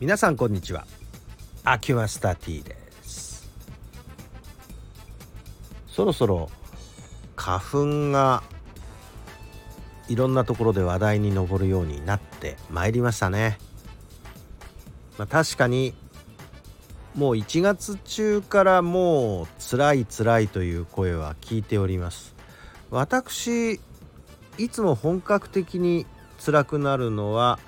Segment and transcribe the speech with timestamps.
[0.00, 0.86] 皆さんこんにちは。
[1.64, 3.50] アキュマスター T です。
[5.88, 6.50] そろそろ
[7.34, 8.44] 花粉が
[10.08, 13.58] いろんなところで話題に上るようになってまいりましたね、
[15.18, 15.94] まあ、確かに
[17.16, 22.36] もう1月中からもう辛い辛いという声は聞いております。
[22.92, 23.80] 私
[24.58, 26.06] いつも本格的に
[26.38, 27.58] 辛くなるのは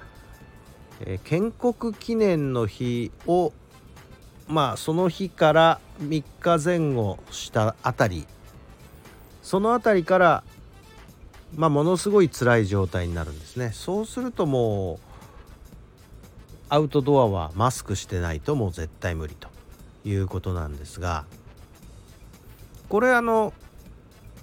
[1.00, 3.52] え、建国記念の日を
[4.48, 8.26] まあその日から3日前後したあたり
[9.42, 10.44] そのあたりから
[11.56, 13.70] まあものすごい辛い状態になるんですね。
[13.72, 15.10] そうするともう
[16.68, 19.48] アウトドアはマスクしてないともう絶対無理と
[20.04, 21.24] いうことなんですが
[22.88, 23.52] これあの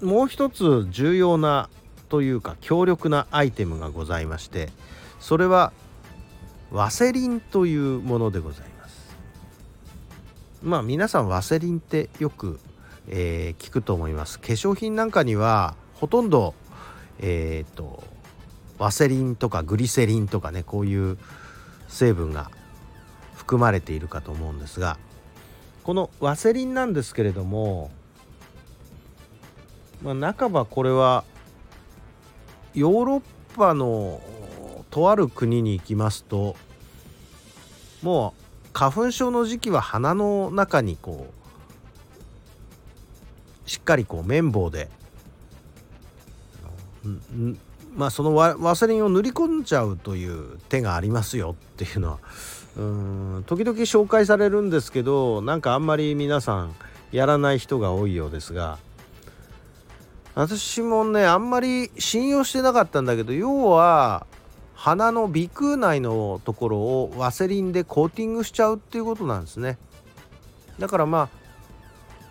[0.02, 1.70] もう一つ重要な
[2.10, 4.70] というか強力なアイテムがございまして
[5.20, 5.72] それは
[6.72, 9.18] ワセリンというものでございます。
[10.62, 12.60] まあ皆さんワセリンってよく、
[13.08, 14.40] えー、聞くと思います。
[14.40, 16.54] 化粧品なんかにはほとんど
[17.20, 18.04] えっ、ー、と
[18.78, 21.18] ワセリンとかグリセリンとかねこういう
[21.88, 22.52] 成分が
[23.36, 24.98] 含まれているかと思うんですが
[25.84, 27.92] このワセリンなんですけれども、
[30.04, 31.24] まあ、半ばこれは
[32.74, 33.22] ヨーロッ
[33.56, 34.22] パの
[34.98, 36.56] とある国に行きますと
[38.02, 38.34] も
[38.66, 41.28] う花粉症の時期は鼻の中にこ
[43.66, 44.90] うしっかりこう綿棒で
[47.96, 52.20] まあそのワセリンを塗り込んじゃうという手がありますよっていうのは
[52.76, 56.76] うん時々紹介されるんですけどなんかあんまり皆さん
[57.12, 58.80] やらない人が多いようですが
[60.34, 64.26] 私もねあんまり信用してなかったんだけど要は
[64.88, 69.78] 鼻の鼻腔内のところをワセリンでコーティングしちゃうっていうことなんですね。
[70.80, 71.30] だからまあ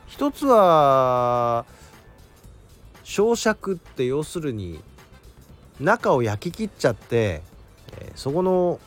[0.07, 1.67] 一つは
[3.05, 4.81] 焼灼って要するに
[5.81, 7.43] 中を焼き切っちゃって、
[8.01, 8.81] え、そこの、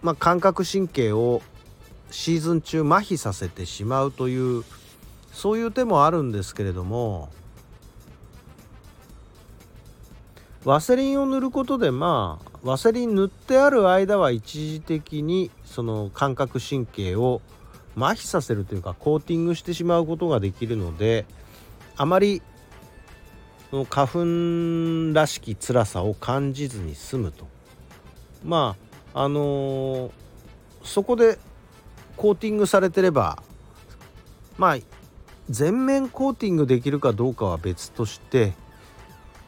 [0.00, 1.42] まあ、感覚神経を
[2.10, 4.64] シーズン中麻痺させてしまうという
[5.30, 7.28] そういう手もあるんですけれども
[10.68, 17.40] ワセリンを塗ることでまあワセリン塗ってある間は一時的にその感覚神経を
[17.96, 21.24] 麻痺させるというかコーティングしてしまうことができるので
[21.96, 22.42] あまり
[23.88, 27.46] 花粉らしき辛さを感じずに済むと。
[28.44, 28.76] ま
[29.14, 30.10] ああのー、
[30.82, 31.38] そこで
[32.18, 33.42] コーティングされてれば
[34.58, 34.76] まあ
[35.48, 38.52] 全面コーティングできるかどうかは別として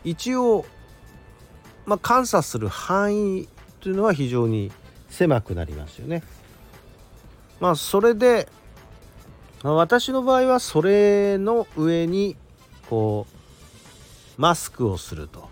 [0.02, 0.64] 一応
[1.86, 3.48] まあ、監査する範囲
[3.80, 4.70] というのは非常に
[5.08, 6.22] 狭くなりますよね。
[7.60, 8.48] まあそれで、
[9.62, 12.36] まあ、私の場合はそれの上に
[12.88, 15.48] こうマスクをすると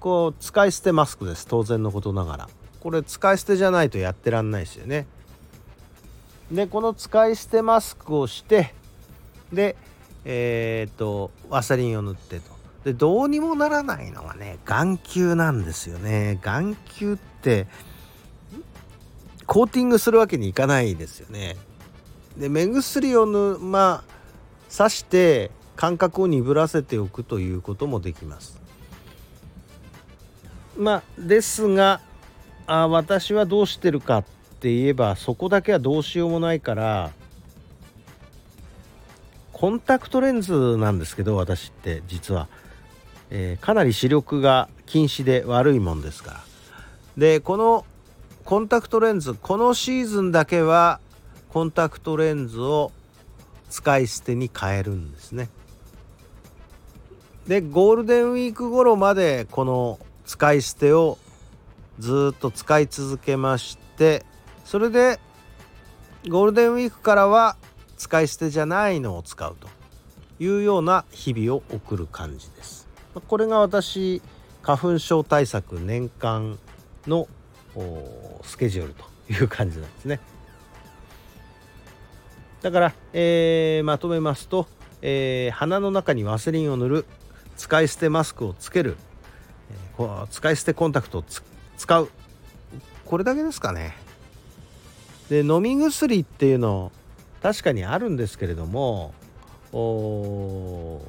[0.00, 2.48] こう使い捨てマスクです当然のことながら
[2.80, 5.06] これ使い捨てじゃないとやってらんないですよね。
[6.52, 8.74] でこの使い捨てマスクをして
[9.52, 9.76] で
[10.24, 16.38] えっ、とワセリンを塗ってとでどうにもならないのはね眼球なんですよね。
[16.42, 17.66] 眼球って
[19.46, 21.56] コーティングするわけにいかないですよね。
[22.36, 28.60] で目薬をぬまあ刺して感覚を鈍らせておくということもできます。
[30.76, 32.00] まあですが
[32.66, 34.24] あ私はどうしてるかっ
[34.60, 37.10] て言えばそこだけはどうしようもないから
[39.52, 42.48] コンタクトレンズなんですけど私って実は。
[43.30, 46.40] えー、かなり視力が近視で悪いもんですから
[47.16, 47.84] でこの
[48.44, 51.00] コンタクトレンズこのシーズンだけは
[51.50, 52.92] コンタクトレンズを
[53.68, 55.50] 使い捨てに変えるんですね。
[57.46, 61.18] でゴールデンウィーク頃までこの使い捨てを
[61.98, 64.24] ずっと使い続けまして
[64.64, 65.18] それで
[66.28, 67.56] ゴールデンウィークからは
[67.96, 69.68] 使い捨てじゃないのを使うと
[70.38, 72.87] いうような日々を送る感じです。
[73.20, 74.22] これが私
[74.62, 76.58] 花粉症対策年間
[77.06, 77.28] の
[78.42, 80.20] スケジュールという感じなんですね。
[82.62, 84.66] だから、えー、まとめますと、
[85.00, 87.04] えー、鼻の中にワセリンを塗る
[87.56, 88.96] 使い捨てマスクをつける、
[89.98, 91.24] えー、使い捨てコンタクトを
[91.76, 92.10] 使う。
[93.04, 93.96] これだけですかね。
[95.30, 96.90] で飲み薬っていうの
[97.42, 99.14] 確かにあるんですけれども
[99.72, 101.00] お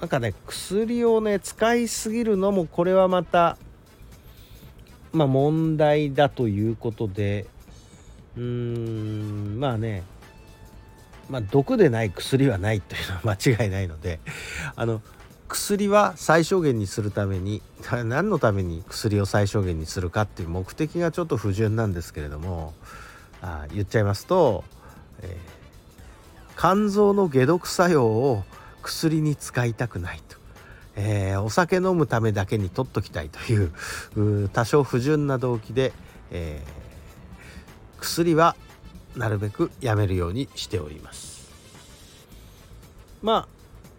[0.00, 3.56] なんかね薬をね使いすぎるのもこれはまた
[5.12, 7.46] まあ問題だということで
[8.36, 10.02] うーんまあね
[11.30, 14.20] まあ毒でない薬はないというのは間違いないので
[14.74, 15.00] あの
[15.48, 17.62] 薬は最小限にするために
[18.04, 22.74] 何のために薬を最小限にするかっていう目的がちょっと不純なんですけれども
[23.40, 24.64] あ言っちゃいますと、
[25.22, 28.44] えー、肝臓の解毒作用を
[28.86, 30.36] 薬に使いたくないと、
[30.94, 35.92] えー、お酒飲むためだけに取っときたいという多少不純な動機で、
[36.30, 38.54] えー、薬は
[39.16, 41.50] なるべくやめるようにしております。
[43.22, 43.48] ま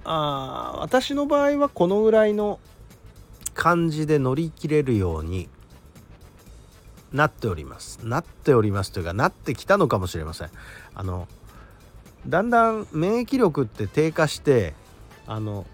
[0.06, 2.62] ああ私の場合はこのぐらいの
[3.54, 5.50] 感じで乗り切れるように
[7.12, 8.00] なっております。
[8.04, 10.50] なっておりますというかなってきたのかもしれません。
[10.96, 11.28] あの
[12.28, 14.74] だんだん免疫力って低下して
[15.26, 15.66] あの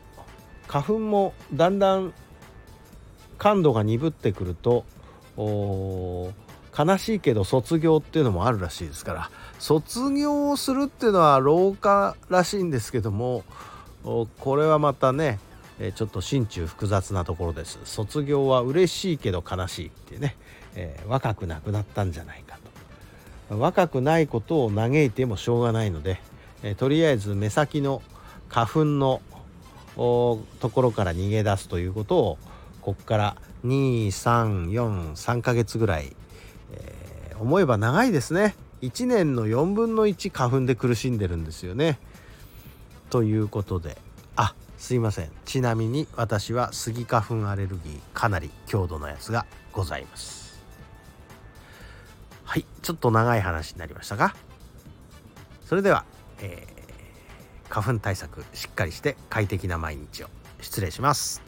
[0.67, 2.13] 花粉もだんだん
[3.37, 4.85] 感度が鈍ってくると
[5.35, 9.29] 悲しいけど卒業っていうのもあるらしいですから。
[9.59, 13.43] 卒業をするっていうのは老化らしいんですけども
[14.03, 15.39] これはまたね
[15.95, 17.79] ちょっと心中複雑なところです。
[17.83, 20.35] 卒業は嬉しいけど悲しいってね、
[20.75, 22.57] えー、若くなくなったんじゃないか
[23.49, 23.57] と。
[23.57, 26.21] 若くないことを嘆いてもしょうがないので、
[26.63, 28.01] え、とりあえず目先の
[28.49, 29.21] 花粉の
[29.95, 32.37] ところから逃げ出すということを
[32.81, 36.15] ここから2343ヶ月ぐらい、
[36.71, 38.55] えー、思えば長いですね。
[38.81, 41.99] 1年の4分の1花粉で苦しんでるんですよね。
[43.09, 43.97] ということで。
[44.35, 45.29] あすいません。
[45.45, 50.61] ちなみに私はスギ花粉アレルギーかなり強度のやつがございます。
[52.43, 54.35] はいちょっと長い話になりましたが。
[55.65, 56.05] それでは、
[56.41, 60.27] えー、花粉対策しっかりして快適な毎日を
[60.61, 61.41] 失礼します。